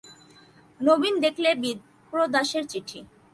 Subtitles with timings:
[0.79, 2.99] নবীন দেখলে বিপ্রদাসের চিঠি।